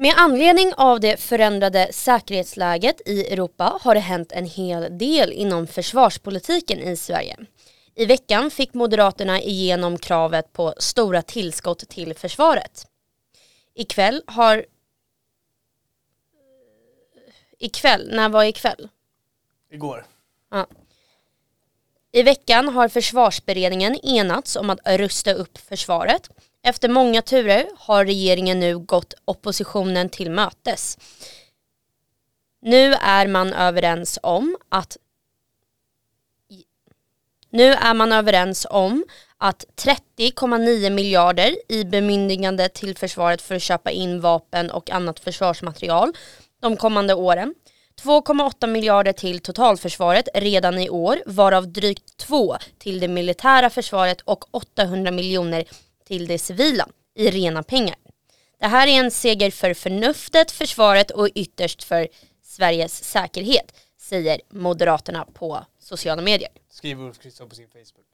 [0.00, 5.66] Med anledning av det förändrade säkerhetsläget i Europa har det hänt en hel del inom
[5.66, 7.36] försvarspolitiken i Sverige.
[7.94, 12.86] I veckan fick Moderaterna igenom kravet på stora tillskott till försvaret.
[13.74, 14.66] Ikväll har...
[17.58, 18.88] Ikväll, när var ikväll?
[19.70, 20.06] Igår.
[20.50, 20.66] Ja.
[22.12, 26.30] I veckan har försvarsberedningen enats om att rusta upp försvaret.
[26.62, 30.98] Efter många turer har regeringen nu gått oppositionen till mötes.
[32.62, 34.96] Nu är man överens om att
[37.50, 39.04] nu är man överens om
[39.38, 46.12] att 30,9 miljarder i bemyndigande till försvaret för att köpa in vapen och annat försvarsmaterial
[46.60, 47.54] de kommande åren
[48.02, 54.54] 2,8 miljarder till totalförsvaret redan i år, varav drygt 2 till det militära försvaret och
[54.54, 55.64] 800 miljoner
[56.08, 57.96] till det civila i rena pengar.
[58.60, 62.08] Det här är en seger för förnuftet, försvaret och ytterst för
[62.42, 66.50] Sveriges säkerhet, säger Moderaterna på sociala medier.
[66.70, 68.06] Skriver Ulf Kristersson på sin Facebook.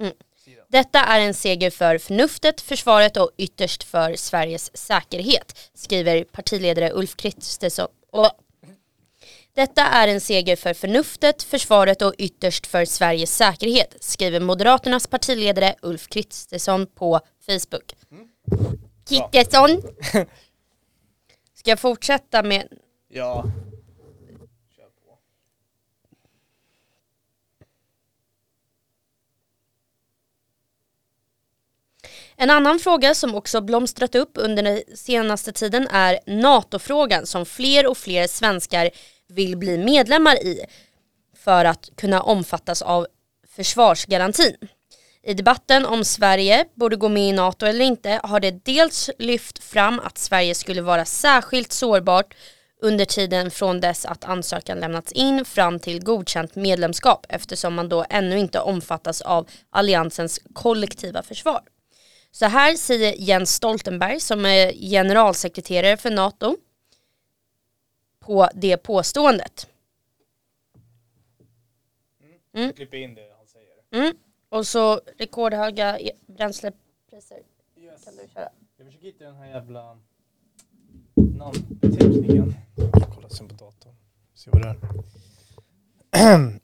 [0.00, 0.12] Mm.
[0.68, 7.16] Detta är en seger för förnuftet, försvaret och ytterst för Sveriges säkerhet, skriver partiledare Ulf
[7.16, 7.88] Kristersson.
[9.58, 15.74] Detta är en seger för förnuftet, försvaret och ytterst för Sveriges säkerhet, skriver Moderaternas partiledare
[15.82, 17.94] Ulf Kristersson på Facebook.
[18.10, 18.28] Mm.
[19.08, 19.82] Kristersson!
[21.54, 22.68] Ska jag fortsätta med...
[23.08, 23.44] Ja.
[32.36, 37.86] En annan fråga som också blomstrat upp under den senaste tiden är NATO-frågan som fler
[37.86, 38.90] och fler svenskar
[39.28, 40.64] vill bli medlemmar i
[41.36, 43.06] för att kunna omfattas av
[43.56, 44.56] försvarsgarantin.
[45.22, 49.64] I debatten om Sverige borde gå med i NATO eller inte har det dels lyft
[49.64, 52.34] fram att Sverige skulle vara särskilt sårbart
[52.80, 58.04] under tiden från dess att ansökan lämnats in fram till godkänt medlemskap eftersom man då
[58.10, 61.60] ännu inte omfattas av alliansens kollektiva försvar.
[62.30, 66.56] Så här säger Jens Stoltenberg som är generalsekreterare för NATO
[68.28, 69.66] på det påståendet.
[72.52, 72.72] Mm.
[72.72, 74.04] Klippa in det han säger.
[74.04, 74.16] Mm.
[74.48, 77.38] Och så rekordhöga e- bränslepriser.
[77.76, 78.04] Yes.
[78.04, 78.48] Kan du köra?
[78.76, 79.98] Jag försöker hitta den här jävla
[81.14, 82.54] namnbeteckningen.
[83.14, 83.94] Kolla sen på datorn.
[84.34, 86.60] Se vad det är.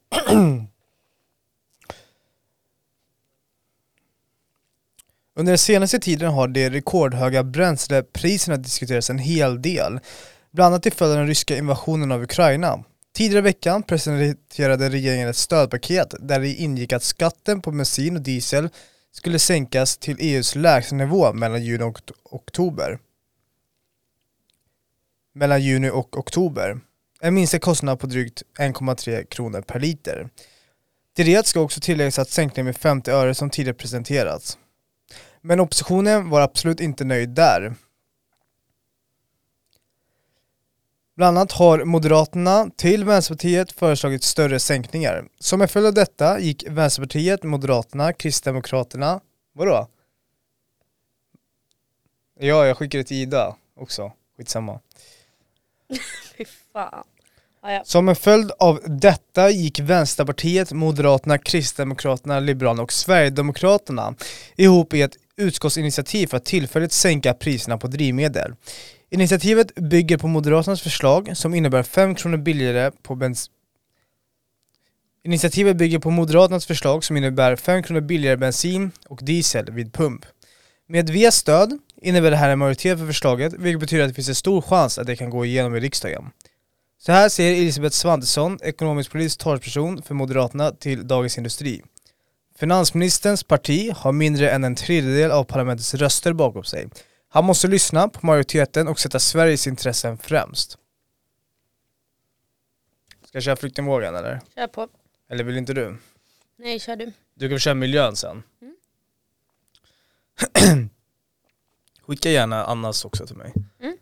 [5.35, 10.01] Under den senaste tiden har de rekordhöga bränslepriserna diskuterats en hel del
[10.55, 12.85] bland annat till följd av den ryska invasionen av Ukraina.
[13.15, 18.23] Tidigare i veckan presenterade regeringen ett stödpaket där det ingick att skatten på bensin och
[18.23, 18.69] diesel
[19.13, 22.01] skulle sänkas till EUs lägsta nivå mellan juni och
[22.31, 22.99] oktober.
[25.35, 26.81] Mellan juni och oktober.
[27.21, 30.29] En minskad kostnad på drygt 1,3 kronor per liter.
[31.17, 34.59] Till det ska också tilläggas att sänkningen med 50 öre som tidigare presenterats.
[35.41, 37.75] Men oppositionen var absolut inte nöjd där.
[41.17, 45.25] Bland annat har Moderaterna till Vänsterpartiet föreslagit större sänkningar.
[45.39, 49.21] Som en följd av detta gick Vänsterpartiet, Moderaterna, Kristdemokraterna,
[49.53, 49.89] vadå?
[52.39, 54.81] Ja, jag skickade till Ida också, skitsamma.
[56.39, 57.05] Fy fan.
[57.61, 57.85] Ah, ja.
[57.85, 64.15] Som en följd av detta gick Vänsterpartiet, Moderaterna, Kristdemokraterna, Liberalerna och Sverigedemokraterna
[64.57, 68.55] ihop i ett utskottsinitiativ för att tillfälligt sänka priserna på drivmedel.
[69.15, 73.53] Initiativet bygger på Moderaternas förslag som innebär 5 kronor billigare på bensin
[75.25, 80.27] Initiativet bygger på Moderaternas förslag som innebär 5 kronor billigare bensin och diesel vid pump.
[80.89, 84.29] Med Vs stöd innebär det här en majoritet för förslaget, vilket betyder att det finns
[84.29, 86.25] en stor chans att det kan gå igenom i riksdagen.
[86.99, 91.83] Så här säger Elisabeth Svantesson, ekonomisk politisk talesperson för Moderaterna till Dagens Industri.
[92.59, 96.89] Finansministerns parti har mindre än en tredjedel av parlamentets röster bakom sig
[97.35, 100.71] han måste lyssna på majoriteten och sätta Sveriges intressen främst.
[103.25, 104.41] Ska jag köra flyktingvågen eller?
[104.55, 104.89] Kör på.
[105.31, 105.97] Eller vill inte du?
[106.57, 107.13] Nej, kör du.
[107.35, 108.43] Du kan köra miljön sen.
[108.63, 108.77] Mm.
[112.07, 113.53] Skicka gärna Annas också till mig.
[113.81, 113.97] Mm.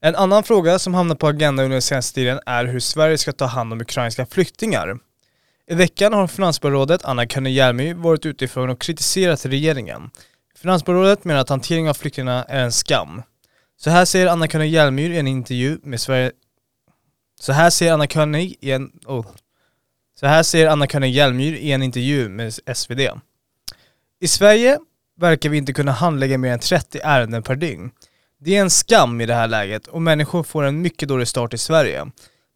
[0.00, 3.32] En annan fråga som hamnar på agendan under den senaste tiden är hur Sverige ska
[3.32, 4.98] ta hand om ukrainska flyktingar.
[5.66, 10.10] I veckan har finansborgarrådet Anna Könne Hjelmy varit frågan och kritiserat regeringen.
[10.62, 13.22] Finansborgarrådet menar att hanteringen av flyktingarna är en skam.
[13.76, 16.32] Så här säger Anna König Hjelmyr i en intervju med Sverige...
[17.40, 18.92] Så här säger Anna König i en...
[19.06, 19.26] Oh.
[20.20, 23.00] Så här säger Anna König Hjelmyr i en intervju med SvD.
[24.20, 24.78] I Sverige
[25.20, 27.90] verkar vi inte kunna handlägga mer än 30 ärenden per dygn.
[28.40, 31.54] Det är en skam i det här läget och människor får en mycket dålig start
[31.54, 32.06] i Sverige.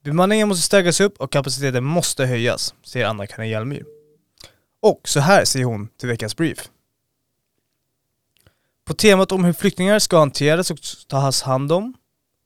[0.05, 3.85] Bemanningen måste stärkas upp och kapaciteten måste höjas, säger Anna König Hjelmyr.
[4.82, 6.70] Och så här säger hon till veckans brief.
[8.86, 10.78] På temat om hur flyktingar ska hanteras och
[11.08, 11.94] tas hand om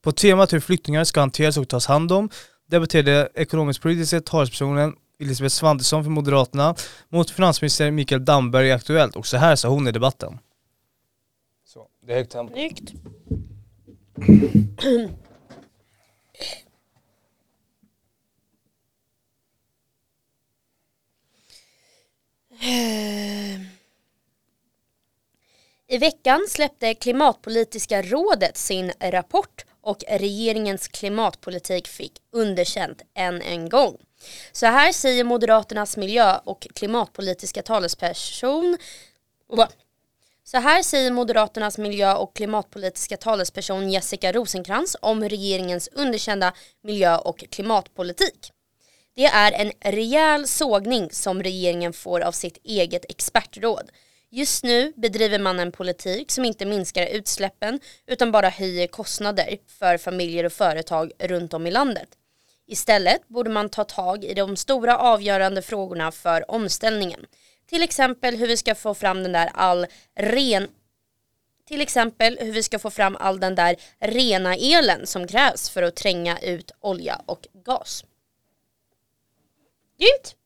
[0.02, 2.30] På temat hur flyktingar ska hanteras och tas hand om
[2.70, 6.74] debatterade ekonomisk-politiska talespersonen Elisabeth Svantesson för Moderaterna
[7.08, 10.38] mot finansminister Mikael Damberg i Aktuellt och så här sa hon i debatten.
[11.64, 12.54] Så, det är högt tempo.
[12.54, 12.92] Snyggt.
[25.92, 33.96] I veckan släppte Klimatpolitiska rådet sin rapport och regeringens klimatpolitik fick underkänt än en gång.
[34.52, 38.76] Så här säger Moderaternas miljö och klimatpolitiska talesperson
[40.44, 46.52] så här säger Moderaternas miljö och klimatpolitiska talesperson Jessica Rosenkrantz om regeringens underkända
[46.82, 48.52] miljö och klimatpolitik.
[49.16, 53.90] Det är en rejäl sågning som regeringen får av sitt eget expertråd.
[54.32, 59.98] Just nu bedriver man en politik som inte minskar utsläppen utan bara höjer kostnader för
[59.98, 62.08] familjer och företag runt om i landet.
[62.66, 67.26] Istället borde man ta tag i de stora avgörande frågorna för omställningen.
[67.66, 69.86] Till exempel hur vi ska få fram den där all
[70.16, 70.68] ren
[71.70, 75.82] till exempel hur vi ska få fram all den där rena elen som krävs för
[75.82, 78.04] att tränga ut olja och gas.
[79.98, 80.39] Grymt!